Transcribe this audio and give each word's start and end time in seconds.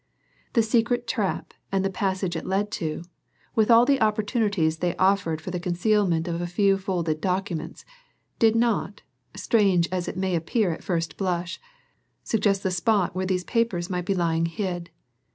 The 0.53 0.63
secret 0.63 1.05
trap 1.05 1.53
and 1.71 1.85
the 1.85 1.91
passage 1.91 2.35
it 2.35 2.47
led 2.47 2.71
to, 2.71 3.03
with 3.53 3.69
all 3.69 3.85
the 3.85 4.01
opportunities 4.01 4.79
they 4.79 4.95
offered 4.95 5.39
for 5.41 5.51
the 5.51 5.59
concealment 5.59 6.27
of 6.27 6.41
a 6.41 6.47
few 6.47 6.79
folded 6.79 7.21
documents, 7.21 7.85
did 8.39 8.55
not, 8.55 9.03
strange 9.35 9.87
as 9.91 10.07
it 10.07 10.17
may 10.17 10.33
appear 10.35 10.71
at 10.73 10.83
first 10.83 11.17
blush, 11.17 11.59
suggest 12.23 12.63
the 12.63 12.71
spot 12.71 13.13
where 13.15 13.27
these 13.27 13.43
papers 13.43 13.91
might 13.91 14.05
be 14.07 14.15
lying 14.15 14.47
hid. 14.47 14.89